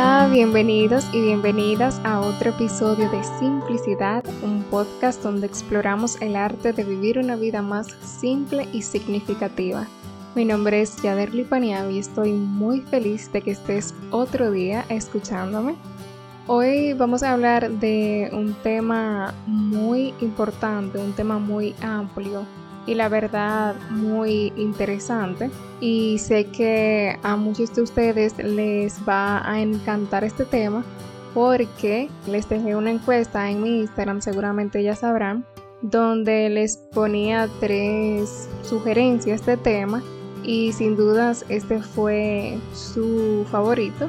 Hola, 0.00 0.28
bienvenidos 0.30 1.04
y 1.12 1.20
bienvenidas 1.20 2.00
a 2.04 2.20
otro 2.20 2.50
episodio 2.50 3.10
de 3.10 3.20
Simplicidad, 3.40 4.24
un 4.44 4.62
podcast 4.62 5.20
donde 5.24 5.48
exploramos 5.48 6.22
el 6.22 6.36
arte 6.36 6.72
de 6.72 6.84
vivir 6.84 7.18
una 7.18 7.34
vida 7.34 7.62
más 7.62 7.88
simple 8.00 8.68
y 8.72 8.82
significativa. 8.82 9.88
Mi 10.36 10.44
nombre 10.44 10.82
es 10.82 11.02
Yaderli 11.02 11.42
Paniavi 11.42 11.96
y 11.96 11.98
estoy 11.98 12.30
muy 12.30 12.80
feliz 12.82 13.32
de 13.32 13.42
que 13.42 13.50
estés 13.50 13.92
otro 14.12 14.52
día 14.52 14.84
escuchándome. 14.88 15.74
Hoy 16.46 16.92
vamos 16.92 17.24
a 17.24 17.32
hablar 17.32 17.68
de 17.68 18.30
un 18.32 18.54
tema 18.62 19.34
muy 19.46 20.14
importante, 20.20 20.98
un 20.98 21.12
tema 21.12 21.40
muy 21.40 21.74
amplio 21.82 22.46
y 22.88 22.94
la 22.94 23.10
verdad 23.10 23.74
muy 23.90 24.50
interesante. 24.56 25.50
Y 25.78 26.18
sé 26.18 26.46
que 26.46 27.18
a 27.22 27.36
muchos 27.36 27.74
de 27.74 27.82
ustedes 27.82 28.36
les 28.38 28.98
va 29.06 29.48
a 29.48 29.60
encantar 29.60 30.24
este 30.24 30.46
tema 30.46 30.82
porque 31.34 32.08
les 32.26 32.48
dejé 32.48 32.74
una 32.74 32.90
encuesta 32.90 33.50
en 33.50 33.62
mi 33.62 33.80
Instagram, 33.80 34.22
seguramente 34.22 34.82
ya 34.82 34.96
sabrán, 34.96 35.44
donde 35.82 36.48
les 36.48 36.78
ponía 36.78 37.48
tres 37.60 38.48
sugerencias 38.62 39.44
de 39.44 39.58
tema 39.58 40.02
y 40.42 40.72
sin 40.72 40.96
dudas 40.96 41.44
este 41.50 41.82
fue 41.82 42.56
su 42.72 43.44
favorito 43.50 44.08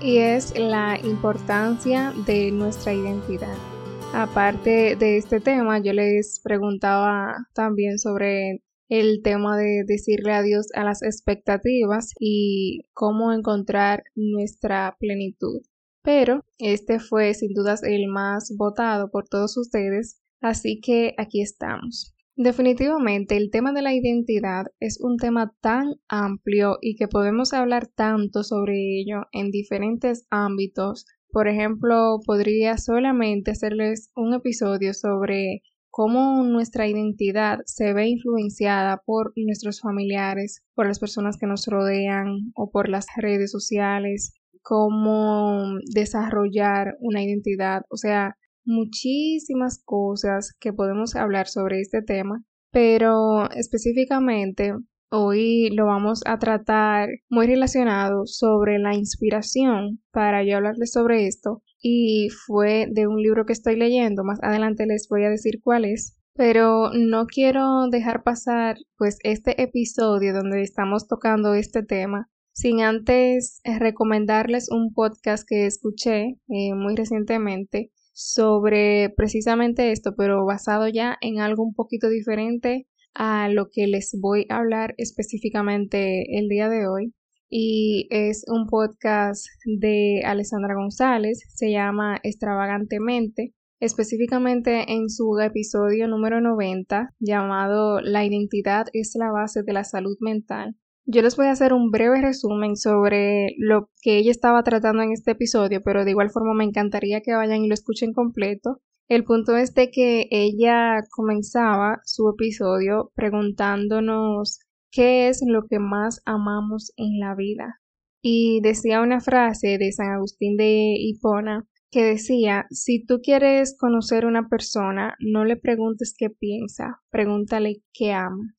y 0.00 0.16
es 0.16 0.58
la 0.58 0.98
importancia 1.02 2.14
de 2.26 2.50
nuestra 2.50 2.94
identidad. 2.94 3.73
Aparte 4.16 4.94
de 4.94 5.16
este 5.16 5.40
tema, 5.40 5.80
yo 5.80 5.92
les 5.92 6.40
preguntaba 6.40 7.34
también 7.52 7.98
sobre 7.98 8.62
el 8.88 9.22
tema 9.24 9.56
de 9.58 9.82
decirle 9.84 10.32
adiós 10.32 10.68
a 10.74 10.84
las 10.84 11.02
expectativas 11.02 12.12
y 12.20 12.82
cómo 12.92 13.32
encontrar 13.32 14.04
nuestra 14.14 14.96
plenitud. 15.00 15.62
Pero 16.04 16.44
este 16.58 17.00
fue 17.00 17.34
sin 17.34 17.54
dudas 17.54 17.82
el 17.82 18.06
más 18.06 18.54
votado 18.56 19.10
por 19.10 19.26
todos 19.26 19.56
ustedes, 19.56 20.22
así 20.40 20.80
que 20.80 21.14
aquí 21.18 21.42
estamos. 21.42 22.14
Definitivamente 22.36 23.36
el 23.36 23.50
tema 23.50 23.72
de 23.72 23.82
la 23.82 23.94
identidad 23.94 24.66
es 24.78 25.00
un 25.00 25.16
tema 25.16 25.52
tan 25.60 25.94
amplio 26.06 26.78
y 26.80 26.94
que 26.94 27.08
podemos 27.08 27.52
hablar 27.52 27.88
tanto 27.88 28.44
sobre 28.44 29.00
ello 29.00 29.22
en 29.32 29.50
diferentes 29.50 30.26
ámbitos. 30.30 31.04
Por 31.34 31.48
ejemplo, 31.48 32.20
podría 32.24 32.78
solamente 32.78 33.50
hacerles 33.50 34.12
un 34.14 34.34
episodio 34.34 34.94
sobre 34.94 35.62
cómo 35.90 36.44
nuestra 36.44 36.86
identidad 36.86 37.58
se 37.66 37.92
ve 37.92 38.06
influenciada 38.06 39.02
por 39.04 39.32
nuestros 39.34 39.80
familiares, 39.80 40.62
por 40.76 40.86
las 40.86 41.00
personas 41.00 41.36
que 41.36 41.48
nos 41.48 41.66
rodean 41.66 42.52
o 42.54 42.70
por 42.70 42.88
las 42.88 43.06
redes 43.16 43.50
sociales, 43.50 44.32
cómo 44.62 45.74
desarrollar 45.92 46.94
una 47.00 47.24
identidad, 47.24 47.82
o 47.90 47.96
sea, 47.96 48.36
muchísimas 48.64 49.82
cosas 49.84 50.52
que 50.60 50.72
podemos 50.72 51.16
hablar 51.16 51.48
sobre 51.48 51.80
este 51.80 52.00
tema, 52.00 52.44
pero 52.70 53.50
específicamente 53.50 54.72
hoy 55.14 55.70
lo 55.70 55.86
vamos 55.86 56.22
a 56.26 56.38
tratar 56.38 57.08
muy 57.28 57.46
relacionado 57.46 58.26
sobre 58.26 58.78
la 58.78 58.94
inspiración 58.94 60.00
para 60.10 60.44
yo 60.44 60.56
hablarles 60.56 60.92
sobre 60.92 61.26
esto. 61.26 61.62
Y 61.80 62.28
fue 62.46 62.88
de 62.90 63.06
un 63.06 63.22
libro 63.22 63.46
que 63.46 63.52
estoy 63.52 63.76
leyendo, 63.76 64.24
más 64.24 64.38
adelante 64.42 64.86
les 64.86 65.06
voy 65.08 65.24
a 65.24 65.30
decir 65.30 65.60
cuál 65.62 65.84
es, 65.84 66.18
pero 66.34 66.90
no 66.92 67.26
quiero 67.26 67.88
dejar 67.90 68.22
pasar 68.22 68.76
pues 68.96 69.18
este 69.22 69.62
episodio 69.62 70.32
donde 70.32 70.62
estamos 70.62 71.06
tocando 71.06 71.54
este 71.54 71.82
tema 71.82 72.28
sin 72.52 72.82
antes 72.82 73.60
recomendarles 73.64 74.70
un 74.70 74.92
podcast 74.94 75.44
que 75.46 75.66
escuché 75.66 76.38
eh, 76.48 76.74
muy 76.74 76.94
recientemente 76.94 77.90
sobre 78.12 79.12
precisamente 79.16 79.90
esto, 79.90 80.14
pero 80.16 80.46
basado 80.46 80.86
ya 80.88 81.18
en 81.20 81.40
algo 81.40 81.64
un 81.64 81.74
poquito 81.74 82.08
diferente 82.08 82.86
a 83.14 83.48
lo 83.48 83.68
que 83.70 83.86
les 83.86 84.16
voy 84.20 84.46
a 84.48 84.56
hablar 84.56 84.94
específicamente 84.98 86.38
el 86.38 86.48
día 86.48 86.68
de 86.68 86.86
hoy. 86.86 87.14
Y 87.48 88.08
es 88.10 88.44
un 88.48 88.66
podcast 88.66 89.46
de 89.64 90.22
Alessandra 90.24 90.74
González, 90.74 91.40
se 91.54 91.70
llama 91.70 92.18
Extravagantemente, 92.22 93.54
específicamente 93.80 94.92
en 94.92 95.08
su 95.08 95.38
episodio 95.38 96.08
número 96.08 96.40
90 96.40 97.10
llamado 97.20 98.00
La 98.00 98.24
identidad 98.24 98.86
es 98.92 99.12
la 99.14 99.30
base 99.30 99.62
de 99.62 99.72
la 99.72 99.84
salud 99.84 100.16
mental. 100.20 100.76
Yo 101.06 101.20
les 101.20 101.36
voy 101.36 101.46
a 101.46 101.50
hacer 101.50 101.74
un 101.74 101.90
breve 101.90 102.22
resumen 102.22 102.76
sobre 102.76 103.54
lo 103.58 103.90
que 104.00 104.16
ella 104.16 104.30
estaba 104.30 104.62
tratando 104.62 105.02
en 105.02 105.12
este 105.12 105.32
episodio, 105.32 105.82
pero 105.84 106.04
de 106.04 106.12
igual 106.12 106.30
forma 106.30 106.54
me 106.54 106.64
encantaría 106.64 107.20
que 107.20 107.34
vayan 107.34 107.62
y 107.62 107.68
lo 107.68 107.74
escuchen 107.74 108.14
completo. 108.14 108.80
El 109.08 109.24
punto 109.24 109.56
es 109.56 109.74
de 109.74 109.90
que 109.90 110.28
ella 110.30 111.02
comenzaba 111.10 112.00
su 112.04 112.30
episodio 112.30 113.12
preguntándonos 113.14 114.60
qué 114.90 115.28
es 115.28 115.42
lo 115.46 115.66
que 115.68 115.78
más 115.78 116.22
amamos 116.24 116.92
en 116.96 117.18
la 117.20 117.34
vida. 117.34 117.80
Y 118.22 118.60
decía 118.62 119.02
una 119.02 119.20
frase 119.20 119.76
de 119.76 119.92
San 119.92 120.10
Agustín 120.10 120.56
de 120.56 120.94
Hipona 120.98 121.66
que 121.90 122.02
decía, 122.02 122.66
si 122.70 123.04
tú 123.04 123.20
quieres 123.22 123.76
conocer 123.78 124.24
una 124.24 124.48
persona, 124.48 125.14
no 125.20 125.44
le 125.44 125.56
preguntes 125.56 126.14
qué 126.16 126.30
piensa, 126.30 127.02
pregúntale 127.10 127.82
qué 127.92 128.12
ama. 128.12 128.54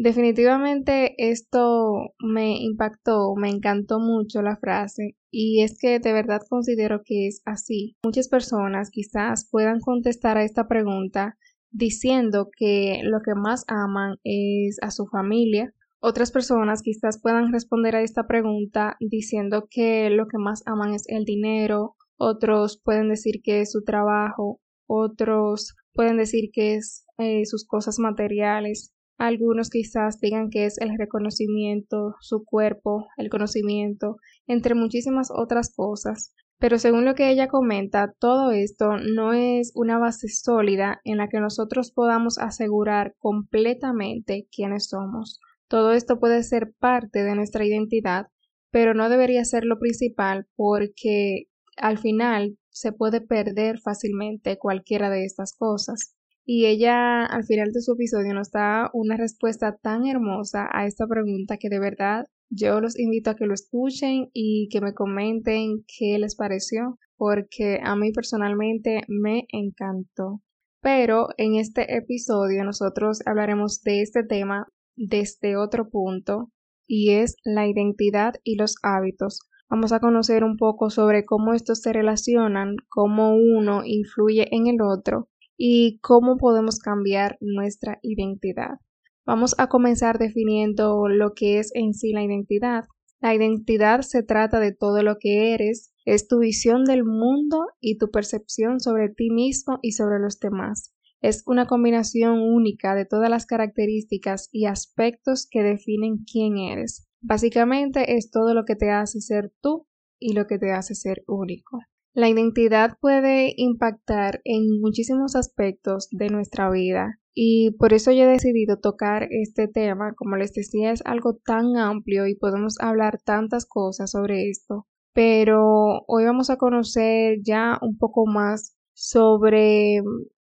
Definitivamente 0.00 1.16
esto 1.18 2.14
me 2.20 2.56
impactó, 2.62 3.34
me 3.34 3.50
encantó 3.50 3.98
mucho 3.98 4.42
la 4.42 4.56
frase 4.56 5.16
y 5.28 5.64
es 5.64 5.76
que 5.76 5.98
de 5.98 6.12
verdad 6.12 6.40
considero 6.48 7.02
que 7.04 7.26
es 7.26 7.42
así. 7.44 7.96
Muchas 8.04 8.28
personas 8.28 8.90
quizás 8.90 9.48
puedan 9.50 9.80
contestar 9.80 10.38
a 10.38 10.44
esta 10.44 10.68
pregunta 10.68 11.36
diciendo 11.72 12.48
que 12.56 13.00
lo 13.02 13.22
que 13.24 13.34
más 13.34 13.64
aman 13.66 14.18
es 14.22 14.78
a 14.82 14.92
su 14.92 15.06
familia. 15.08 15.74
Otras 15.98 16.30
personas 16.30 16.82
quizás 16.82 17.20
puedan 17.20 17.52
responder 17.52 17.96
a 17.96 18.02
esta 18.02 18.28
pregunta 18.28 18.96
diciendo 19.00 19.66
que 19.68 20.10
lo 20.10 20.28
que 20.28 20.38
más 20.38 20.62
aman 20.66 20.94
es 20.94 21.08
el 21.08 21.24
dinero. 21.24 21.96
Otros 22.16 22.80
pueden 22.84 23.08
decir 23.08 23.40
que 23.42 23.62
es 23.62 23.72
su 23.72 23.82
trabajo. 23.82 24.60
Otros 24.86 25.74
pueden 25.92 26.18
decir 26.18 26.50
que 26.52 26.76
es 26.76 27.04
eh, 27.18 27.44
sus 27.46 27.66
cosas 27.66 27.98
materiales. 27.98 28.94
Algunos 29.18 29.68
quizás 29.68 30.20
digan 30.20 30.48
que 30.48 30.64
es 30.64 30.78
el 30.78 30.96
reconocimiento, 30.96 32.14
su 32.20 32.44
cuerpo, 32.44 33.08
el 33.16 33.28
conocimiento, 33.30 34.16
entre 34.46 34.74
muchísimas 34.74 35.30
otras 35.34 35.74
cosas. 35.74 36.32
Pero 36.60 36.78
según 36.78 37.04
lo 37.04 37.14
que 37.14 37.30
ella 37.30 37.48
comenta, 37.48 38.14
todo 38.18 38.52
esto 38.52 38.96
no 38.96 39.32
es 39.32 39.72
una 39.74 39.98
base 39.98 40.28
sólida 40.28 41.00
en 41.04 41.18
la 41.18 41.28
que 41.28 41.40
nosotros 41.40 41.92
podamos 41.92 42.38
asegurar 42.38 43.14
completamente 43.18 44.48
quiénes 44.52 44.88
somos. 44.88 45.40
Todo 45.68 45.92
esto 45.92 46.18
puede 46.18 46.42
ser 46.44 46.72
parte 46.78 47.22
de 47.24 47.34
nuestra 47.34 47.64
identidad, 47.64 48.28
pero 48.70 48.94
no 48.94 49.08
debería 49.08 49.44
ser 49.44 49.64
lo 49.64 49.78
principal 49.78 50.46
porque 50.56 51.44
al 51.76 51.98
final 51.98 52.56
se 52.70 52.92
puede 52.92 53.20
perder 53.20 53.78
fácilmente 53.80 54.58
cualquiera 54.58 55.10
de 55.10 55.24
estas 55.24 55.56
cosas. 55.56 56.14
Y 56.50 56.64
ella 56.64 57.26
al 57.26 57.44
final 57.44 57.72
de 57.72 57.82
su 57.82 57.92
episodio 57.92 58.32
nos 58.32 58.50
da 58.50 58.88
una 58.94 59.18
respuesta 59.18 59.76
tan 59.82 60.06
hermosa 60.06 60.66
a 60.72 60.86
esta 60.86 61.06
pregunta 61.06 61.58
que 61.58 61.68
de 61.68 61.78
verdad 61.78 62.26
yo 62.48 62.80
los 62.80 62.98
invito 62.98 63.28
a 63.28 63.36
que 63.36 63.44
lo 63.44 63.52
escuchen 63.52 64.30
y 64.32 64.70
que 64.70 64.80
me 64.80 64.94
comenten 64.94 65.84
qué 65.86 66.18
les 66.18 66.36
pareció, 66.36 66.98
porque 67.18 67.80
a 67.84 67.94
mí 67.96 68.12
personalmente 68.12 69.02
me 69.08 69.44
encantó. 69.50 70.40
Pero 70.80 71.28
en 71.36 71.56
este 71.56 71.94
episodio 71.94 72.64
nosotros 72.64 73.20
hablaremos 73.26 73.82
de 73.82 74.00
este 74.00 74.24
tema 74.24 74.68
desde 74.96 75.58
otro 75.58 75.90
punto 75.90 76.50
y 76.86 77.10
es 77.10 77.36
la 77.44 77.68
identidad 77.68 78.36
y 78.42 78.56
los 78.56 78.76
hábitos. 78.82 79.40
Vamos 79.68 79.92
a 79.92 80.00
conocer 80.00 80.44
un 80.44 80.56
poco 80.56 80.88
sobre 80.88 81.26
cómo 81.26 81.52
estos 81.52 81.82
se 81.82 81.92
relacionan, 81.92 82.76
cómo 82.88 83.36
uno 83.36 83.82
influye 83.84 84.48
en 84.50 84.66
el 84.68 84.80
otro 84.80 85.28
y 85.58 85.98
cómo 85.98 86.38
podemos 86.38 86.78
cambiar 86.78 87.36
nuestra 87.40 87.98
identidad. 88.02 88.78
Vamos 89.26 89.54
a 89.58 89.68
comenzar 89.68 90.18
definiendo 90.18 91.08
lo 91.08 91.34
que 91.34 91.58
es 91.58 91.70
en 91.74 91.92
sí 91.92 92.12
la 92.12 92.22
identidad. 92.22 92.84
La 93.20 93.34
identidad 93.34 94.00
se 94.02 94.22
trata 94.22 94.60
de 94.60 94.72
todo 94.72 95.02
lo 95.02 95.18
que 95.18 95.52
eres, 95.52 95.92
es 96.06 96.28
tu 96.28 96.38
visión 96.38 96.84
del 96.84 97.04
mundo 97.04 97.66
y 97.80 97.98
tu 97.98 98.10
percepción 98.10 98.80
sobre 98.80 99.10
ti 99.10 99.28
mismo 99.30 99.80
y 99.82 99.92
sobre 99.92 100.20
los 100.20 100.38
demás. 100.38 100.94
Es 101.20 101.42
una 101.46 101.66
combinación 101.66 102.40
única 102.40 102.94
de 102.94 103.04
todas 103.04 103.28
las 103.28 103.44
características 103.44 104.48
y 104.52 104.66
aspectos 104.66 105.48
que 105.50 105.64
definen 105.64 106.24
quién 106.30 106.56
eres. 106.56 107.08
Básicamente 107.20 108.16
es 108.16 108.30
todo 108.30 108.54
lo 108.54 108.64
que 108.64 108.76
te 108.76 108.90
hace 108.90 109.20
ser 109.20 109.52
tú 109.60 109.88
y 110.20 110.34
lo 110.34 110.46
que 110.46 110.58
te 110.58 110.70
hace 110.70 110.94
ser 110.94 111.24
único. 111.26 111.80
La 112.14 112.28
identidad 112.28 112.98
puede 113.00 113.52
impactar 113.56 114.40
en 114.44 114.80
muchísimos 114.80 115.36
aspectos 115.36 116.08
de 116.10 116.28
nuestra 116.30 116.70
vida 116.70 117.20
y 117.34 117.72
por 117.78 117.92
eso 117.92 118.10
yo 118.10 118.24
he 118.24 118.26
decidido 118.26 118.78
tocar 118.80 119.28
este 119.30 119.68
tema. 119.68 120.14
Como 120.16 120.36
les 120.36 120.52
decía, 120.52 120.90
es 120.92 121.02
algo 121.06 121.34
tan 121.44 121.76
amplio 121.76 122.26
y 122.26 122.34
podemos 122.34 122.76
hablar 122.80 123.20
tantas 123.24 123.66
cosas 123.66 124.10
sobre 124.10 124.48
esto. 124.50 124.86
pero 125.12 126.04
hoy 126.06 126.24
vamos 126.24 126.48
a 126.50 126.58
conocer 126.58 127.38
ya 127.42 127.78
un 127.82 127.98
poco 127.98 128.24
más 128.26 128.76
sobre 128.94 130.00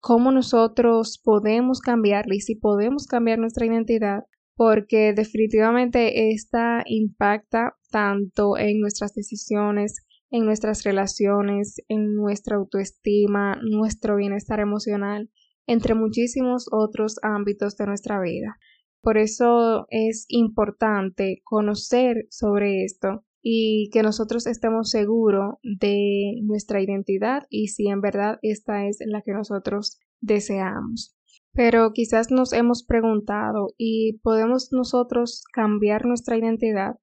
cómo 0.00 0.32
nosotros 0.32 1.20
podemos 1.22 1.80
cambiarla 1.80 2.34
y 2.34 2.40
si 2.40 2.56
podemos 2.56 3.06
cambiar 3.06 3.38
nuestra 3.38 3.66
identidad, 3.66 4.24
porque 4.56 5.12
definitivamente 5.14 6.30
esta 6.32 6.82
impacta 6.86 7.76
tanto 7.90 8.56
en 8.56 8.80
nuestras 8.80 9.14
decisiones, 9.14 10.04
en 10.30 10.44
nuestras 10.44 10.82
relaciones, 10.84 11.76
en 11.88 12.14
nuestra 12.14 12.56
autoestima, 12.56 13.58
nuestro 13.62 14.16
bienestar 14.16 14.60
emocional, 14.60 15.30
entre 15.66 15.94
muchísimos 15.94 16.66
otros 16.72 17.16
ámbitos 17.22 17.76
de 17.76 17.86
nuestra 17.86 18.20
vida. 18.20 18.58
Por 19.00 19.18
eso 19.18 19.86
es 19.90 20.24
importante 20.28 21.40
conocer 21.44 22.26
sobre 22.30 22.84
esto 22.84 23.24
y 23.42 23.90
que 23.92 24.02
nosotros 24.02 24.46
estemos 24.46 24.88
seguros 24.88 25.56
de 25.62 26.40
nuestra 26.42 26.80
identidad 26.80 27.42
y 27.50 27.68
si 27.68 27.88
en 27.88 28.00
verdad 28.00 28.38
esta 28.40 28.86
es 28.86 28.98
la 29.04 29.20
que 29.20 29.32
nosotros 29.32 29.98
deseamos. 30.22 31.14
Pero 31.52 31.92
quizás 31.92 32.30
nos 32.30 32.54
hemos 32.54 32.84
preguntado 32.84 33.74
¿y 33.76 34.18
podemos 34.22 34.72
nosotros 34.72 35.44
cambiar 35.52 36.06
nuestra 36.06 36.38
identidad? 36.38 36.96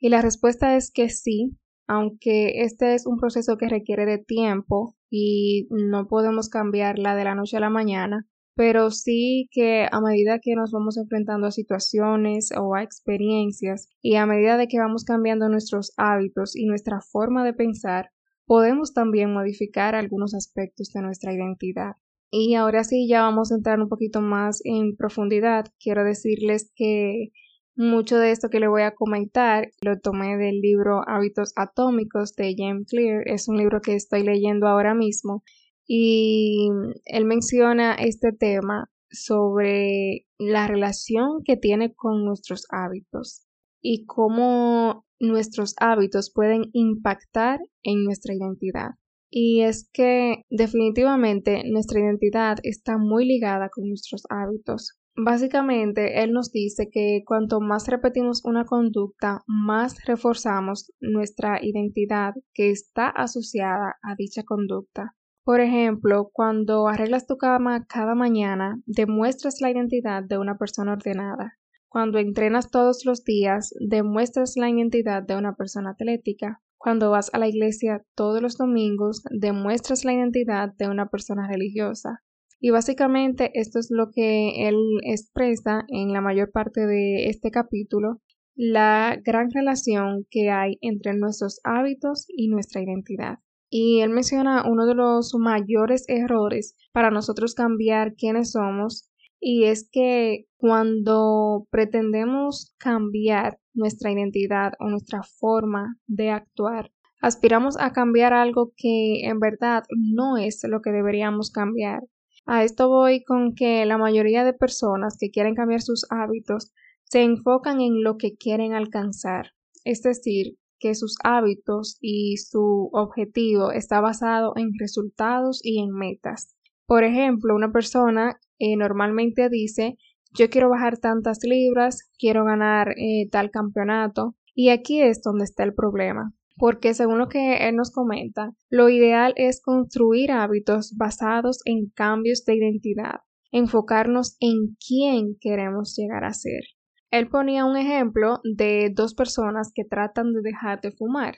Y 0.00 0.08
la 0.08 0.20
respuesta 0.20 0.76
es 0.76 0.90
que 0.90 1.08
sí, 1.08 1.56
aunque 1.86 2.62
este 2.62 2.94
es 2.94 3.06
un 3.06 3.18
proceso 3.18 3.56
que 3.56 3.68
requiere 3.68 4.06
de 4.06 4.18
tiempo 4.18 4.94
y 5.10 5.68
no 5.70 6.06
podemos 6.08 6.48
cambiarla 6.48 7.14
de 7.14 7.24
la 7.24 7.34
noche 7.34 7.56
a 7.56 7.60
la 7.60 7.70
mañana, 7.70 8.26
pero 8.56 8.90
sí 8.90 9.48
que 9.50 9.86
a 9.90 10.00
medida 10.00 10.38
que 10.38 10.54
nos 10.54 10.70
vamos 10.70 10.96
enfrentando 10.96 11.46
a 11.46 11.50
situaciones 11.50 12.50
o 12.56 12.74
a 12.74 12.82
experiencias 12.82 13.88
y 14.00 14.16
a 14.16 14.26
medida 14.26 14.56
de 14.56 14.68
que 14.68 14.78
vamos 14.78 15.04
cambiando 15.04 15.48
nuestros 15.48 15.92
hábitos 15.96 16.56
y 16.56 16.66
nuestra 16.66 17.00
forma 17.00 17.44
de 17.44 17.52
pensar, 17.52 18.10
podemos 18.46 18.92
también 18.92 19.32
modificar 19.32 19.94
algunos 19.94 20.34
aspectos 20.34 20.90
de 20.92 21.02
nuestra 21.02 21.32
identidad. 21.32 21.96
Y 22.30 22.54
ahora 22.54 22.84
sí, 22.84 23.06
ya 23.08 23.22
vamos 23.22 23.52
a 23.52 23.56
entrar 23.56 23.80
un 23.80 23.88
poquito 23.88 24.20
más 24.20 24.60
en 24.64 24.96
profundidad. 24.96 25.66
Quiero 25.78 26.04
decirles 26.04 26.72
que 26.74 27.30
mucho 27.76 28.18
de 28.18 28.30
esto 28.30 28.48
que 28.48 28.60
le 28.60 28.68
voy 28.68 28.82
a 28.82 28.94
comentar 28.94 29.68
lo 29.80 29.98
tomé 29.98 30.36
del 30.36 30.60
libro 30.60 31.02
Hábitos 31.06 31.52
Atómicos 31.56 32.34
de 32.34 32.54
James 32.56 32.86
Clear. 32.88 33.22
Es 33.26 33.48
un 33.48 33.56
libro 33.56 33.80
que 33.80 33.94
estoy 33.94 34.22
leyendo 34.22 34.68
ahora 34.68 34.94
mismo 34.94 35.42
y 35.86 36.68
él 37.04 37.24
menciona 37.24 37.94
este 37.94 38.32
tema 38.32 38.90
sobre 39.10 40.26
la 40.38 40.66
relación 40.66 41.42
que 41.44 41.56
tiene 41.56 41.94
con 41.94 42.24
nuestros 42.24 42.66
hábitos 42.70 43.46
y 43.80 44.06
cómo 44.06 45.04
nuestros 45.20 45.74
hábitos 45.78 46.32
pueden 46.32 46.64
impactar 46.72 47.60
en 47.82 48.04
nuestra 48.04 48.34
identidad. 48.34 48.90
Y 49.30 49.62
es 49.62 49.88
que 49.92 50.42
definitivamente 50.48 51.64
nuestra 51.68 52.00
identidad 52.00 52.58
está 52.62 52.98
muy 52.98 53.26
ligada 53.26 53.68
con 53.68 53.88
nuestros 53.88 54.22
hábitos. 54.30 54.96
Básicamente, 55.16 56.24
él 56.24 56.32
nos 56.32 56.50
dice 56.50 56.90
que 56.90 57.22
cuanto 57.24 57.60
más 57.60 57.86
repetimos 57.86 58.44
una 58.44 58.64
conducta, 58.64 59.42
más 59.46 60.04
reforzamos 60.06 60.92
nuestra 61.00 61.64
identidad 61.64 62.34
que 62.52 62.70
está 62.70 63.08
asociada 63.10 63.94
a 64.02 64.16
dicha 64.16 64.42
conducta. 64.42 65.14
Por 65.44 65.60
ejemplo, 65.60 66.30
cuando 66.32 66.88
arreglas 66.88 67.28
tu 67.28 67.36
cama 67.36 67.86
cada 67.86 68.16
mañana, 68.16 68.80
demuestras 68.86 69.60
la 69.60 69.70
identidad 69.70 70.24
de 70.24 70.38
una 70.38 70.56
persona 70.56 70.94
ordenada. 70.94 71.58
Cuando 71.86 72.18
entrenas 72.18 72.72
todos 72.72 73.04
los 73.04 73.22
días, 73.22 73.72
demuestras 73.78 74.56
la 74.56 74.68
identidad 74.68 75.22
de 75.22 75.36
una 75.36 75.54
persona 75.54 75.90
atlética. 75.90 76.60
Cuando 76.76 77.12
vas 77.12 77.32
a 77.32 77.38
la 77.38 77.46
iglesia 77.46 78.04
todos 78.16 78.42
los 78.42 78.56
domingos, 78.56 79.22
demuestras 79.30 80.04
la 80.04 80.12
identidad 80.12 80.74
de 80.76 80.88
una 80.88 81.06
persona 81.06 81.46
religiosa. 81.46 82.23
Y 82.64 82.70
básicamente 82.70 83.50
esto 83.60 83.78
es 83.78 83.88
lo 83.90 84.10
que 84.10 84.66
él 84.66 84.78
expresa 85.02 85.84
en 85.88 86.14
la 86.14 86.22
mayor 86.22 86.50
parte 86.50 86.86
de 86.86 87.28
este 87.28 87.50
capítulo, 87.50 88.22
la 88.56 89.20
gran 89.22 89.50
relación 89.50 90.26
que 90.30 90.48
hay 90.48 90.78
entre 90.80 91.12
nuestros 91.12 91.60
hábitos 91.62 92.24
y 92.26 92.48
nuestra 92.48 92.80
identidad. 92.80 93.40
Y 93.68 94.00
él 94.00 94.08
menciona 94.08 94.64
uno 94.66 94.86
de 94.86 94.94
los 94.94 95.34
mayores 95.38 96.06
errores 96.08 96.74
para 96.92 97.10
nosotros 97.10 97.54
cambiar 97.54 98.14
quiénes 98.14 98.52
somos 98.52 99.10
y 99.38 99.64
es 99.64 99.86
que 99.92 100.46
cuando 100.56 101.66
pretendemos 101.70 102.74
cambiar 102.78 103.58
nuestra 103.74 104.10
identidad 104.10 104.72
o 104.80 104.88
nuestra 104.88 105.20
forma 105.38 105.98
de 106.06 106.30
actuar, 106.30 106.90
aspiramos 107.20 107.76
a 107.78 107.92
cambiar 107.92 108.32
algo 108.32 108.72
que 108.74 109.26
en 109.26 109.38
verdad 109.38 109.82
no 109.90 110.38
es 110.38 110.62
lo 110.66 110.80
que 110.80 110.92
deberíamos 110.92 111.50
cambiar. 111.50 112.00
A 112.46 112.64
esto 112.64 112.88
voy 112.88 113.24
con 113.24 113.54
que 113.54 113.86
la 113.86 113.98
mayoría 113.98 114.44
de 114.44 114.52
personas 114.52 115.16
que 115.18 115.30
quieren 115.30 115.54
cambiar 115.54 115.80
sus 115.80 116.06
hábitos 116.10 116.72
se 117.04 117.22
enfocan 117.22 117.80
en 117.80 118.02
lo 118.02 118.16
que 118.16 118.36
quieren 118.36 118.74
alcanzar, 118.74 119.52
es 119.84 120.02
decir, 120.02 120.56
que 120.78 120.94
sus 120.94 121.16
hábitos 121.22 121.96
y 122.00 122.36
su 122.36 122.90
objetivo 122.92 123.72
está 123.72 124.00
basado 124.00 124.52
en 124.56 124.72
resultados 124.78 125.60
y 125.62 125.80
en 125.80 125.90
metas. 125.90 126.54
Por 126.86 127.04
ejemplo, 127.04 127.54
una 127.54 127.72
persona 127.72 128.38
eh, 128.58 128.76
normalmente 128.76 129.48
dice 129.48 129.96
yo 130.36 130.50
quiero 130.50 130.68
bajar 130.68 130.98
tantas 130.98 131.38
libras, 131.44 132.10
quiero 132.18 132.44
ganar 132.44 132.90
eh, 132.98 133.28
tal 133.30 133.50
campeonato 133.50 134.34
y 134.54 134.70
aquí 134.70 135.00
es 135.00 135.22
donde 135.22 135.44
está 135.44 135.62
el 135.62 135.74
problema. 135.74 136.32
Porque 136.56 136.94
según 136.94 137.18
lo 137.18 137.28
que 137.28 137.68
él 137.68 137.76
nos 137.76 137.90
comenta, 137.90 138.52
lo 138.70 138.88
ideal 138.88 139.32
es 139.36 139.60
construir 139.60 140.30
hábitos 140.30 140.94
basados 140.96 141.60
en 141.64 141.90
cambios 141.90 142.44
de 142.44 142.54
identidad, 142.54 143.20
enfocarnos 143.50 144.36
en 144.40 144.76
quién 144.86 145.36
queremos 145.40 145.96
llegar 145.96 146.24
a 146.24 146.32
ser. 146.32 146.62
Él 147.10 147.28
ponía 147.28 147.64
un 147.64 147.76
ejemplo 147.76 148.40
de 148.42 148.90
dos 148.92 149.14
personas 149.14 149.70
que 149.74 149.84
tratan 149.84 150.32
de 150.32 150.40
dejar 150.42 150.80
de 150.80 150.90
fumar. 150.90 151.36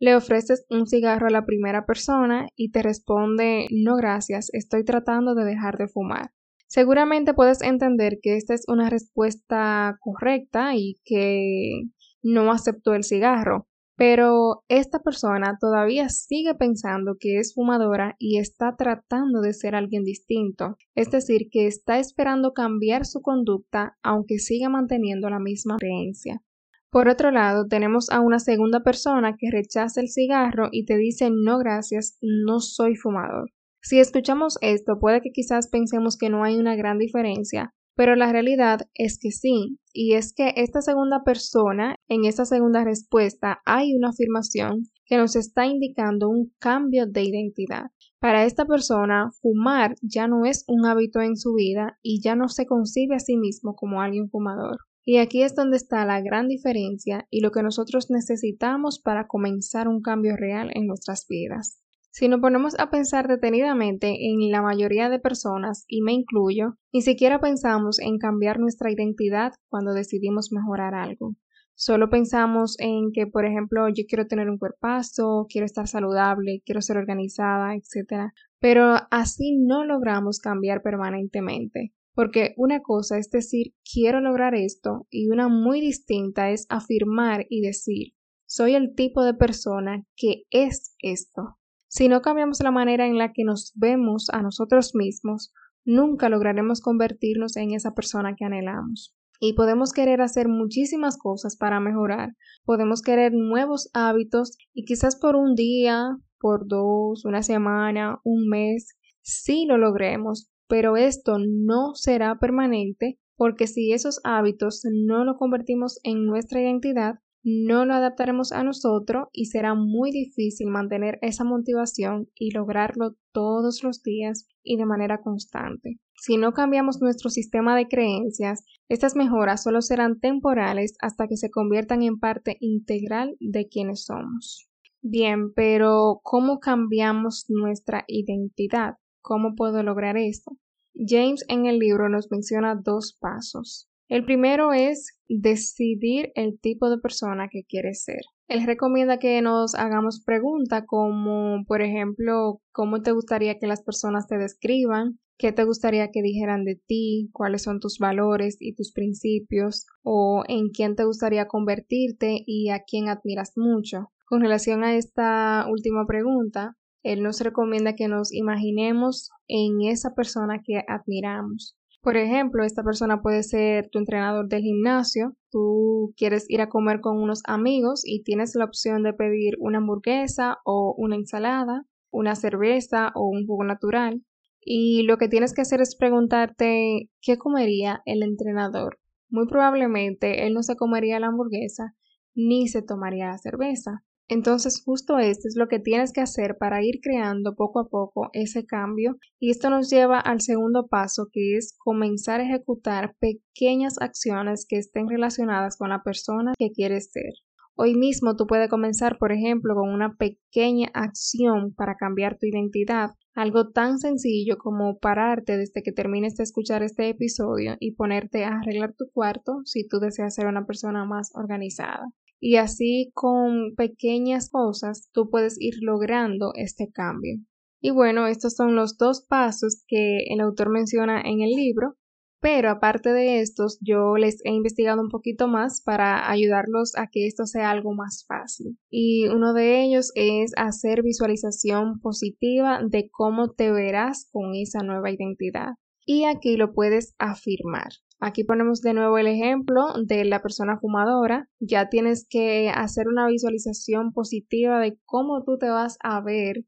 Le 0.00 0.16
ofreces 0.16 0.66
un 0.68 0.86
cigarro 0.86 1.28
a 1.28 1.30
la 1.30 1.46
primera 1.46 1.86
persona 1.86 2.48
y 2.56 2.72
te 2.72 2.82
responde 2.82 3.68
no 3.70 3.94
gracias, 3.94 4.48
estoy 4.52 4.84
tratando 4.84 5.36
de 5.36 5.44
dejar 5.44 5.78
de 5.78 5.86
fumar. 5.86 6.32
Seguramente 6.66 7.34
puedes 7.34 7.62
entender 7.62 8.18
que 8.20 8.36
esta 8.36 8.54
es 8.54 8.64
una 8.66 8.90
respuesta 8.90 9.96
correcta 10.00 10.74
y 10.74 10.98
que 11.04 11.82
no 12.22 12.50
aceptó 12.50 12.94
el 12.94 13.04
cigarro, 13.04 13.68
pero 13.96 14.62
esta 14.68 15.00
persona 15.00 15.56
todavía 15.60 16.08
sigue 16.08 16.54
pensando 16.54 17.16
que 17.18 17.38
es 17.38 17.54
fumadora 17.54 18.16
y 18.18 18.38
está 18.38 18.74
tratando 18.76 19.40
de 19.40 19.52
ser 19.52 19.74
alguien 19.74 20.04
distinto, 20.04 20.76
es 20.94 21.10
decir, 21.10 21.48
que 21.50 21.66
está 21.66 21.98
esperando 21.98 22.52
cambiar 22.52 23.04
su 23.04 23.20
conducta 23.20 23.96
aunque 24.02 24.38
siga 24.38 24.68
manteniendo 24.68 25.28
la 25.28 25.38
misma 25.38 25.76
creencia. 25.78 26.42
Por 26.90 27.08
otro 27.08 27.30
lado, 27.30 27.66
tenemos 27.68 28.10
a 28.10 28.20
una 28.20 28.38
segunda 28.38 28.82
persona 28.82 29.36
que 29.38 29.50
rechaza 29.50 30.00
el 30.00 30.08
cigarro 30.08 30.68
y 30.70 30.84
te 30.84 30.98
dice 30.98 31.30
no 31.32 31.58
gracias, 31.58 32.18
no 32.20 32.60
soy 32.60 32.96
fumador. 32.96 33.50
Si 33.80 33.98
escuchamos 33.98 34.58
esto, 34.60 34.98
puede 35.00 35.22
que 35.22 35.30
quizás 35.32 35.68
pensemos 35.68 36.16
que 36.16 36.28
no 36.28 36.44
hay 36.44 36.56
una 36.56 36.76
gran 36.76 36.98
diferencia, 36.98 37.74
pero 37.94 38.16
la 38.16 38.32
realidad 38.32 38.88
es 38.94 39.18
que 39.18 39.30
sí, 39.30 39.78
y 39.92 40.14
es 40.14 40.32
que 40.32 40.54
esta 40.56 40.80
segunda 40.80 41.22
persona, 41.24 41.96
en 42.08 42.24
esta 42.24 42.44
segunda 42.44 42.84
respuesta, 42.84 43.60
hay 43.64 43.94
una 43.94 44.08
afirmación 44.08 44.84
que 45.04 45.18
nos 45.18 45.36
está 45.36 45.66
indicando 45.66 46.28
un 46.28 46.52
cambio 46.58 47.06
de 47.06 47.22
identidad. 47.22 47.86
Para 48.18 48.44
esta 48.44 48.64
persona, 48.64 49.30
fumar 49.42 49.96
ya 50.00 50.28
no 50.28 50.46
es 50.46 50.64
un 50.68 50.86
hábito 50.86 51.20
en 51.20 51.36
su 51.36 51.54
vida 51.54 51.98
y 52.02 52.22
ya 52.22 52.36
no 52.36 52.48
se 52.48 52.66
concibe 52.66 53.16
a 53.16 53.18
sí 53.18 53.36
mismo 53.36 53.74
como 53.74 54.00
alguien 54.00 54.30
fumador. 54.30 54.78
Y 55.04 55.16
aquí 55.16 55.42
es 55.42 55.56
donde 55.56 55.76
está 55.76 56.06
la 56.06 56.20
gran 56.20 56.46
diferencia 56.46 57.26
y 57.28 57.40
lo 57.40 57.50
que 57.50 57.62
nosotros 57.62 58.10
necesitamos 58.10 59.00
para 59.00 59.26
comenzar 59.26 59.88
un 59.88 60.00
cambio 60.00 60.36
real 60.36 60.70
en 60.74 60.86
nuestras 60.86 61.26
vidas. 61.28 61.81
Si 62.14 62.28
nos 62.28 62.40
ponemos 62.40 62.78
a 62.78 62.90
pensar 62.90 63.26
detenidamente 63.26 64.14
en 64.28 64.50
la 64.50 64.60
mayoría 64.60 65.08
de 65.08 65.18
personas, 65.18 65.86
y 65.88 66.02
me 66.02 66.12
incluyo, 66.12 66.76
ni 66.92 67.00
siquiera 67.00 67.40
pensamos 67.40 67.98
en 68.00 68.18
cambiar 68.18 68.60
nuestra 68.60 68.92
identidad 68.92 69.54
cuando 69.70 69.94
decidimos 69.94 70.52
mejorar 70.52 70.94
algo. 70.94 71.36
Solo 71.74 72.10
pensamos 72.10 72.76
en 72.80 73.12
que, 73.14 73.26
por 73.26 73.46
ejemplo, 73.46 73.88
yo 73.88 74.04
quiero 74.06 74.26
tener 74.26 74.50
un 74.50 74.58
cuerpazo, 74.58 75.46
quiero 75.48 75.64
estar 75.64 75.88
saludable, 75.88 76.60
quiero 76.66 76.82
ser 76.82 76.98
organizada, 76.98 77.74
etc. 77.74 78.30
Pero 78.60 78.94
así 79.10 79.56
no 79.58 79.86
logramos 79.86 80.38
cambiar 80.38 80.82
permanentemente. 80.82 81.94
Porque 82.14 82.52
una 82.58 82.82
cosa 82.82 83.16
es 83.16 83.30
decir 83.30 83.72
quiero 83.90 84.20
lograr 84.20 84.54
esto 84.54 85.06
y 85.08 85.30
una 85.30 85.48
muy 85.48 85.80
distinta 85.80 86.50
es 86.50 86.66
afirmar 86.68 87.46
y 87.48 87.62
decir 87.62 88.12
soy 88.44 88.74
el 88.74 88.94
tipo 88.94 89.24
de 89.24 89.32
persona 89.32 90.04
que 90.14 90.42
es 90.50 90.94
esto. 90.98 91.56
Si 91.94 92.08
no 92.08 92.22
cambiamos 92.22 92.62
la 92.62 92.70
manera 92.70 93.06
en 93.06 93.18
la 93.18 93.34
que 93.34 93.44
nos 93.44 93.74
vemos 93.74 94.30
a 94.30 94.40
nosotros 94.40 94.94
mismos, 94.94 95.52
nunca 95.84 96.30
lograremos 96.30 96.80
convertirnos 96.80 97.54
en 97.58 97.72
esa 97.72 97.92
persona 97.92 98.34
que 98.34 98.46
anhelamos. 98.46 99.14
y 99.44 99.54
podemos 99.54 99.92
querer 99.92 100.22
hacer 100.22 100.48
muchísimas 100.48 101.18
cosas 101.18 101.56
para 101.56 101.80
mejorar. 101.80 102.30
Podemos 102.64 103.02
querer 103.02 103.32
nuevos 103.34 103.90
hábitos 103.92 104.56
y 104.72 104.84
quizás 104.84 105.16
por 105.16 105.34
un 105.34 105.54
día, 105.54 106.16
por 106.38 106.66
dos, 106.66 107.24
una 107.26 107.42
semana, 107.42 108.20
un 108.22 108.48
mes, 108.48 108.96
sí 109.20 109.66
lo 109.66 109.76
logremos, 109.76 110.48
pero 110.68 110.96
esto 110.96 111.38
no 111.40 111.94
será 111.94 112.38
permanente 112.38 113.18
porque 113.36 113.66
si 113.66 113.92
esos 113.92 114.20
hábitos 114.22 114.82
no 114.84 115.24
lo 115.24 115.36
convertimos 115.36 115.98
en 116.04 116.24
nuestra 116.24 116.62
identidad, 116.62 117.16
no 117.44 117.84
lo 117.84 117.94
adaptaremos 117.94 118.52
a 118.52 118.62
nosotros 118.62 119.28
y 119.32 119.46
será 119.46 119.74
muy 119.74 120.10
difícil 120.10 120.68
mantener 120.68 121.18
esa 121.22 121.44
motivación 121.44 122.28
y 122.34 122.52
lograrlo 122.52 123.16
todos 123.32 123.82
los 123.82 124.02
días 124.02 124.46
y 124.62 124.76
de 124.76 124.86
manera 124.86 125.20
constante. 125.22 125.98
Si 126.16 126.36
no 126.36 126.52
cambiamos 126.52 127.00
nuestro 127.00 127.30
sistema 127.30 127.76
de 127.76 127.88
creencias, 127.88 128.64
estas 128.88 129.16
mejoras 129.16 129.62
solo 129.62 129.82
serán 129.82 130.20
temporales 130.20 130.94
hasta 131.00 131.26
que 131.26 131.36
se 131.36 131.50
conviertan 131.50 132.02
en 132.02 132.18
parte 132.18 132.56
integral 132.60 133.36
de 133.40 133.66
quienes 133.68 134.04
somos. 134.04 134.68
Bien, 135.00 135.52
pero 135.52 136.20
¿cómo 136.22 136.60
cambiamos 136.60 137.46
nuestra 137.48 138.04
identidad? 138.06 138.98
¿Cómo 139.20 139.56
puedo 139.56 139.82
lograr 139.82 140.16
esto? 140.16 140.52
James 140.94 141.44
en 141.48 141.66
el 141.66 141.80
libro 141.80 142.08
nos 142.08 142.30
menciona 142.30 142.76
dos 142.76 143.16
pasos. 143.18 143.88
El 144.08 144.24
primero 144.24 144.72
es 144.72 145.18
decidir 145.28 146.32
el 146.34 146.58
tipo 146.60 146.90
de 146.90 146.98
persona 146.98 147.48
que 147.50 147.64
quieres 147.64 148.04
ser. 148.04 148.20
Él 148.48 148.66
recomienda 148.66 149.18
que 149.18 149.40
nos 149.40 149.74
hagamos 149.74 150.22
preguntas 150.24 150.84
como, 150.86 151.64
por 151.66 151.80
ejemplo, 151.80 152.60
¿cómo 152.72 153.00
te 153.00 153.12
gustaría 153.12 153.58
que 153.58 153.66
las 153.66 153.82
personas 153.82 154.26
te 154.26 154.36
describan? 154.36 155.18
¿Qué 155.38 155.52
te 155.52 155.64
gustaría 155.64 156.10
que 156.10 156.22
dijeran 156.22 156.64
de 156.64 156.80
ti? 156.86 157.30
¿Cuáles 157.32 157.62
son 157.62 157.80
tus 157.80 157.98
valores 157.98 158.58
y 158.60 158.74
tus 158.74 158.92
principios? 158.92 159.86
¿O 160.02 160.44
en 160.46 160.68
quién 160.68 160.94
te 160.94 161.04
gustaría 161.04 161.48
convertirte 161.48 162.42
y 162.46 162.68
a 162.68 162.82
quién 162.86 163.08
admiras 163.08 163.52
mucho? 163.56 164.12
Con 164.26 164.42
relación 164.42 164.84
a 164.84 164.96
esta 164.96 165.66
última 165.70 166.06
pregunta, 166.06 166.76
él 167.02 167.22
nos 167.22 167.40
recomienda 167.40 167.94
que 167.94 168.08
nos 168.08 168.32
imaginemos 168.32 169.30
en 169.48 169.80
esa 169.82 170.14
persona 170.14 170.60
que 170.64 170.82
admiramos. 170.86 171.76
Por 172.02 172.16
ejemplo, 172.16 172.64
esta 172.64 172.82
persona 172.82 173.22
puede 173.22 173.44
ser 173.44 173.88
tu 173.88 174.00
entrenador 174.00 174.48
del 174.48 174.62
gimnasio, 174.62 175.36
tú 175.52 176.12
quieres 176.16 176.50
ir 176.50 176.60
a 176.60 176.68
comer 176.68 177.00
con 177.00 177.16
unos 177.22 177.42
amigos 177.46 178.02
y 178.04 178.24
tienes 178.24 178.56
la 178.56 178.64
opción 178.64 179.04
de 179.04 179.12
pedir 179.12 179.54
una 179.60 179.78
hamburguesa 179.78 180.58
o 180.64 180.96
una 180.98 181.14
ensalada, 181.14 181.84
una 182.10 182.34
cerveza 182.34 183.12
o 183.14 183.28
un 183.28 183.46
jugo 183.46 183.62
natural. 183.62 184.24
Y 184.60 185.04
lo 185.04 185.16
que 185.16 185.28
tienes 185.28 185.54
que 185.54 185.62
hacer 185.62 185.80
es 185.80 185.94
preguntarte 185.94 187.08
qué 187.20 187.38
comería 187.38 188.02
el 188.04 188.24
entrenador. 188.24 188.98
Muy 189.28 189.46
probablemente 189.46 190.44
él 190.44 190.54
no 190.54 190.64
se 190.64 190.74
comería 190.74 191.20
la 191.20 191.28
hamburguesa 191.28 191.94
ni 192.34 192.66
se 192.66 192.82
tomaría 192.82 193.26
la 193.26 193.38
cerveza. 193.38 194.02
Entonces, 194.32 194.82
justo 194.82 195.18
esto 195.18 195.46
es 195.46 195.56
lo 195.58 195.68
que 195.68 195.78
tienes 195.78 196.10
que 196.10 196.22
hacer 196.22 196.56
para 196.56 196.82
ir 196.82 197.00
creando 197.02 197.54
poco 197.54 197.80
a 197.80 197.88
poco 197.90 198.30
ese 198.32 198.64
cambio. 198.64 199.18
Y 199.38 199.50
esto 199.50 199.68
nos 199.68 199.90
lleva 199.90 200.20
al 200.20 200.40
segundo 200.40 200.86
paso, 200.88 201.28
que 201.30 201.58
es 201.58 201.76
comenzar 201.76 202.40
a 202.40 202.44
ejecutar 202.44 203.14
pequeñas 203.20 204.00
acciones 204.00 204.64
que 204.66 204.78
estén 204.78 205.06
relacionadas 205.06 205.76
con 205.76 205.90
la 205.90 206.02
persona 206.02 206.54
que 206.58 206.70
quieres 206.72 207.10
ser. 207.12 207.34
Hoy 207.74 207.94
mismo 207.94 208.34
tú 208.34 208.46
puedes 208.46 208.70
comenzar, 208.70 209.18
por 209.18 209.32
ejemplo, 209.32 209.74
con 209.74 209.90
una 209.90 210.16
pequeña 210.16 210.88
acción 210.94 211.74
para 211.74 211.96
cambiar 211.96 212.38
tu 212.38 212.46
identidad. 212.46 213.10
Algo 213.34 213.70
tan 213.72 213.98
sencillo 213.98 214.56
como 214.56 214.98
pararte 214.98 215.58
desde 215.58 215.82
que 215.82 215.92
termines 215.92 216.36
de 216.36 216.44
escuchar 216.44 216.82
este 216.82 217.10
episodio 217.10 217.76
y 217.80 217.96
ponerte 217.96 218.44
a 218.44 218.60
arreglar 218.60 218.94
tu 218.94 219.10
cuarto 219.12 219.60
si 219.66 219.86
tú 219.86 219.98
deseas 219.98 220.34
ser 220.34 220.46
una 220.46 220.64
persona 220.64 221.04
más 221.04 221.32
organizada 221.34 222.06
y 222.42 222.56
así 222.56 223.12
con 223.14 223.76
pequeñas 223.76 224.50
cosas 224.50 225.08
tú 225.12 225.30
puedes 225.30 225.54
ir 225.60 225.74
logrando 225.80 226.50
este 226.56 226.90
cambio. 226.92 227.36
Y 227.80 227.90
bueno, 227.90 228.26
estos 228.26 228.56
son 228.56 228.74
los 228.74 228.98
dos 228.98 229.24
pasos 229.28 229.84
que 229.86 230.24
el 230.28 230.40
autor 230.40 230.70
menciona 230.70 231.20
en 231.20 231.40
el 231.40 231.50
libro, 231.50 231.96
pero 232.40 232.70
aparte 232.70 233.12
de 233.12 233.40
estos 233.40 233.78
yo 233.80 234.16
les 234.16 234.44
he 234.44 234.50
investigado 234.50 235.00
un 235.00 235.08
poquito 235.08 235.46
más 235.46 235.82
para 235.82 236.28
ayudarlos 236.28 236.96
a 236.96 237.06
que 237.06 237.28
esto 237.28 237.46
sea 237.46 237.70
algo 237.70 237.94
más 237.94 238.24
fácil. 238.26 238.76
Y 238.90 239.28
uno 239.28 239.54
de 239.54 239.84
ellos 239.84 240.10
es 240.16 240.50
hacer 240.56 241.04
visualización 241.04 242.00
positiva 242.00 242.80
de 242.84 243.08
cómo 243.12 243.52
te 243.52 243.70
verás 243.70 244.28
con 244.32 244.56
esa 244.56 244.80
nueva 244.80 245.12
identidad. 245.12 245.74
Y 246.04 246.24
aquí 246.24 246.56
lo 246.56 246.74
puedes 246.74 247.14
afirmar. 247.18 247.92
Aquí 248.24 248.44
ponemos 248.44 248.82
de 248.82 248.94
nuevo 248.94 249.18
el 249.18 249.26
ejemplo 249.26 249.82
de 250.06 250.24
la 250.24 250.40
persona 250.42 250.78
fumadora. 250.78 251.48
Ya 251.58 251.88
tienes 251.88 252.24
que 252.30 252.70
hacer 252.72 253.08
una 253.08 253.26
visualización 253.26 254.12
positiva 254.12 254.78
de 254.78 254.96
cómo 255.04 255.42
tú 255.42 255.58
te 255.58 255.68
vas 255.68 255.96
a 256.04 256.20
ver 256.20 256.58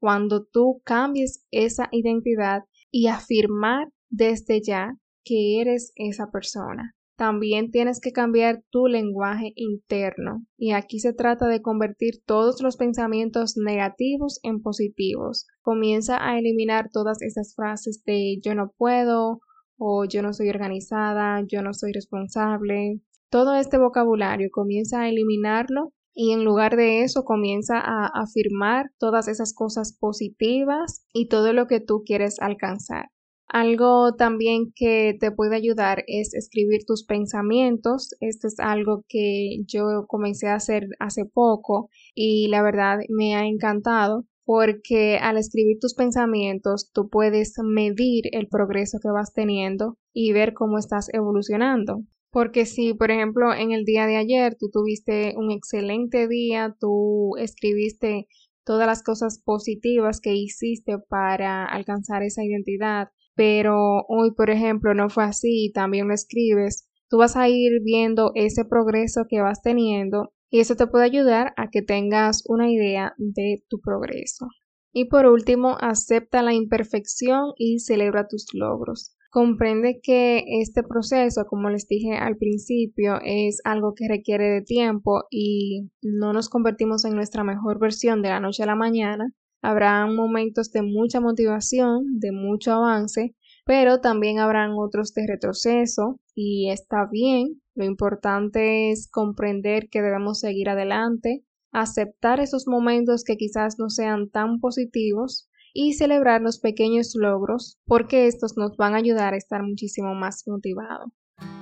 cuando 0.00 0.44
tú 0.44 0.82
cambies 0.84 1.46
esa 1.52 1.88
identidad 1.92 2.62
y 2.90 3.06
afirmar 3.06 3.90
desde 4.10 4.60
ya 4.60 4.94
que 5.24 5.60
eres 5.60 5.92
esa 5.94 6.32
persona. 6.32 6.96
También 7.16 7.70
tienes 7.70 8.00
que 8.00 8.10
cambiar 8.10 8.64
tu 8.70 8.88
lenguaje 8.88 9.52
interno 9.54 10.44
y 10.58 10.72
aquí 10.72 10.98
se 10.98 11.12
trata 11.12 11.46
de 11.46 11.62
convertir 11.62 12.24
todos 12.26 12.60
los 12.60 12.76
pensamientos 12.76 13.56
negativos 13.56 14.40
en 14.42 14.60
positivos. 14.62 15.46
Comienza 15.62 16.18
a 16.28 16.40
eliminar 16.40 16.88
todas 16.92 17.22
esas 17.22 17.54
frases 17.54 18.02
de 18.04 18.40
yo 18.42 18.56
no 18.56 18.72
puedo 18.76 19.38
o 19.86 20.06
yo 20.06 20.22
no 20.22 20.32
soy 20.32 20.48
organizada, 20.48 21.42
yo 21.46 21.60
no 21.60 21.74
soy 21.74 21.92
responsable. 21.92 23.00
Todo 23.28 23.54
este 23.54 23.76
vocabulario 23.76 24.48
comienza 24.50 25.02
a 25.02 25.08
eliminarlo 25.10 25.92
y 26.14 26.32
en 26.32 26.42
lugar 26.42 26.76
de 26.76 27.02
eso 27.02 27.24
comienza 27.24 27.80
a 27.80 28.06
afirmar 28.06 28.86
todas 28.98 29.28
esas 29.28 29.52
cosas 29.52 29.94
positivas 30.00 31.04
y 31.12 31.28
todo 31.28 31.52
lo 31.52 31.66
que 31.66 31.80
tú 31.80 32.02
quieres 32.06 32.40
alcanzar. 32.40 33.10
Algo 33.46 34.14
también 34.14 34.72
que 34.74 35.16
te 35.20 35.30
puede 35.30 35.56
ayudar 35.56 36.02
es 36.06 36.32
escribir 36.32 36.86
tus 36.86 37.04
pensamientos. 37.04 38.14
Esto 38.20 38.48
es 38.48 38.58
algo 38.60 39.04
que 39.06 39.64
yo 39.66 40.06
comencé 40.08 40.48
a 40.48 40.54
hacer 40.54 40.86
hace 40.98 41.26
poco 41.26 41.90
y 42.14 42.48
la 42.48 42.62
verdad 42.62 43.00
me 43.10 43.34
ha 43.34 43.44
encantado 43.44 44.24
porque 44.44 45.16
al 45.16 45.38
escribir 45.38 45.78
tus 45.80 45.94
pensamientos 45.94 46.90
tú 46.92 47.08
puedes 47.08 47.54
medir 47.62 48.24
el 48.32 48.48
progreso 48.48 48.98
que 49.02 49.10
vas 49.10 49.32
teniendo 49.32 49.96
y 50.12 50.32
ver 50.32 50.52
cómo 50.52 50.78
estás 50.78 51.08
evolucionando. 51.12 52.02
Porque 52.30 52.66
si, 52.66 52.94
por 52.94 53.10
ejemplo, 53.10 53.54
en 53.54 53.72
el 53.72 53.84
día 53.84 54.06
de 54.06 54.16
ayer 54.16 54.56
tú 54.58 54.68
tuviste 54.72 55.34
un 55.36 55.50
excelente 55.52 56.26
día, 56.28 56.74
tú 56.78 57.36
escribiste 57.38 58.26
todas 58.64 58.86
las 58.86 59.02
cosas 59.02 59.40
positivas 59.44 60.20
que 60.20 60.34
hiciste 60.34 60.98
para 61.08 61.64
alcanzar 61.64 62.22
esa 62.22 62.42
identidad, 62.44 63.08
pero 63.36 64.04
hoy, 64.08 64.32
por 64.34 64.50
ejemplo, 64.50 64.94
no 64.94 65.10
fue 65.10 65.24
así 65.24 65.70
también 65.72 66.08
lo 66.08 66.14
escribes, 66.14 66.88
tú 67.08 67.18
vas 67.18 67.36
a 67.36 67.48
ir 67.48 67.80
viendo 67.82 68.32
ese 68.34 68.64
progreso 68.64 69.26
que 69.28 69.40
vas 69.40 69.62
teniendo 69.62 70.33
y 70.54 70.60
eso 70.60 70.76
te 70.76 70.86
puede 70.86 71.06
ayudar 71.06 71.52
a 71.56 71.68
que 71.68 71.82
tengas 71.82 72.44
una 72.46 72.70
idea 72.70 73.12
de 73.18 73.64
tu 73.68 73.80
progreso. 73.80 74.46
Y 74.92 75.06
por 75.06 75.26
último, 75.26 75.76
acepta 75.80 76.44
la 76.44 76.54
imperfección 76.54 77.54
y 77.56 77.80
celebra 77.80 78.28
tus 78.28 78.46
logros. 78.52 79.16
Comprende 79.30 79.98
que 80.00 80.44
este 80.60 80.84
proceso, 80.84 81.46
como 81.46 81.70
les 81.70 81.88
dije 81.88 82.14
al 82.14 82.36
principio, 82.36 83.18
es 83.24 83.62
algo 83.64 83.94
que 83.96 84.06
requiere 84.06 84.48
de 84.48 84.62
tiempo 84.62 85.24
y 85.28 85.90
no 86.02 86.32
nos 86.32 86.48
convertimos 86.48 87.04
en 87.04 87.16
nuestra 87.16 87.42
mejor 87.42 87.80
versión 87.80 88.22
de 88.22 88.28
la 88.28 88.38
noche 88.38 88.62
a 88.62 88.66
la 88.66 88.76
mañana. 88.76 89.32
Habrá 89.60 90.06
momentos 90.06 90.70
de 90.70 90.82
mucha 90.82 91.20
motivación, 91.20 92.20
de 92.20 92.30
mucho 92.30 92.74
avance, 92.74 93.34
pero 93.64 94.00
también 94.00 94.38
habrán 94.38 94.72
otros 94.76 95.14
de 95.14 95.26
retroceso 95.26 96.20
y 96.34 96.70
está 96.70 97.08
bien. 97.10 97.62
Lo 97.74 97.84
importante 97.84 98.90
es 98.90 99.08
comprender 99.10 99.88
que 99.90 100.02
debemos 100.02 100.40
seguir 100.40 100.68
adelante, 100.68 101.44
aceptar 101.72 102.40
esos 102.40 102.66
momentos 102.66 103.24
que 103.24 103.36
quizás 103.36 103.78
no 103.78 103.88
sean 103.88 104.30
tan 104.30 104.60
positivos 104.60 105.48
y 105.72 105.94
celebrar 105.94 106.40
los 106.40 106.60
pequeños 106.60 107.14
logros 107.16 107.78
porque 107.84 108.28
estos 108.28 108.56
nos 108.56 108.76
van 108.76 108.94
a 108.94 108.98
ayudar 108.98 109.34
a 109.34 109.38
estar 109.38 109.62
muchísimo 109.62 110.14
más 110.14 110.44
motivados. 110.46 111.10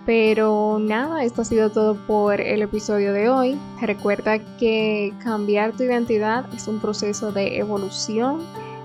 Pero 0.05 0.79
nada, 0.81 1.25
esto 1.25 1.43
ha 1.43 1.45
sido 1.45 1.71
todo 1.71 1.97
por 2.07 2.41
el 2.41 2.61
episodio 2.61 3.13
de 3.13 3.29
hoy. 3.29 3.59
Recuerda 3.81 4.39
que 4.59 5.13
cambiar 5.23 5.77
tu 5.77 5.85
identidad 5.85 6.45
es 6.53 6.67
un 6.67 6.81
proceso 6.81 7.33
de 7.33 7.59
evolución 7.59 8.41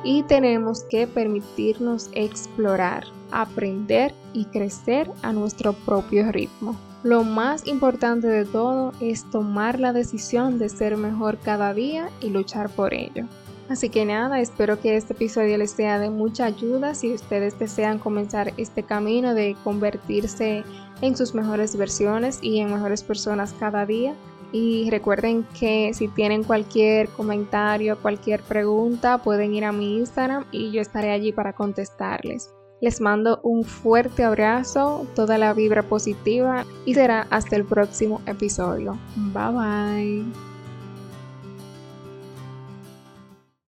y 0.08 0.24
tenemos 0.24 0.84
que 0.84 1.06
permitirnos 1.06 2.10
explorar, 2.14 3.04
aprender 3.30 4.14
y 4.32 4.46
crecer 4.46 5.12
a 5.22 5.34
nuestro 5.34 5.74
propio 5.74 6.32
ritmo. 6.32 6.78
Lo 7.04 7.26
más 7.26 7.68
importante 7.68 8.26
de 8.26 8.46
todo 8.46 8.94
es 9.02 9.30
tomar 9.30 9.82
la 9.82 9.92
decisión 9.92 10.60
de 10.60 10.70
ser 10.70 10.96
mejor 10.96 11.38
cada 11.40 11.74
día 11.74 12.10
y 12.22 12.30
luchar 12.30 12.70
por 12.70 12.94
ello. 12.94 13.26
Así 13.68 13.90
que 13.90 14.06
nada, 14.06 14.40
espero 14.40 14.80
que 14.80 14.96
este 14.96 15.12
episodio 15.12 15.58
les 15.58 15.72
sea 15.72 16.00
de 16.00 16.10
mucha 16.10 16.46
ayuda 16.46 16.96
si 16.96 17.14
ustedes 17.14 17.60
desean 17.60 18.00
comenzar 18.00 18.54
este 18.56 18.84
camino 18.84 19.34
de 19.34 19.58
convertirse 19.66 20.64
en 21.02 21.18
sus 21.18 21.36
mejores 21.36 21.76
versiones 21.76 22.40
y 22.42 22.60
en 22.60 22.72
mejores 22.72 23.04
personas 23.04 23.54
cada 23.60 23.86
día. 23.86 24.16
Y 24.52 24.90
recuerden 24.90 25.46
que 25.60 25.92
si 25.94 26.08
tienen 26.08 26.44
cualquier 26.44 27.10
comentario, 27.10 27.98
cualquier 27.98 28.42
pregunta, 28.42 29.18
pueden 29.18 29.54
ir 29.54 29.66
a 29.66 29.72
mi 29.72 29.98
Instagram 29.98 30.46
y 30.52 30.72
yo 30.72 30.82
estaré 30.82 31.12
allí 31.12 31.32
para 31.34 31.54
contestarles. 31.54 32.54
Les 32.80 33.02
mando 33.02 33.40
un 33.44 33.64
fuerte 33.64 34.24
abrazo, 34.24 35.08
toda 35.16 35.38
la 35.38 35.54
vibra 35.54 35.84
positiva 35.84 36.66
y 36.86 36.94
será 36.94 37.26
hasta 37.32 37.56
el 37.56 37.66
próximo 37.66 38.22
episodio. 38.28 38.98
Bye 39.34 39.52
bye. 39.52 40.47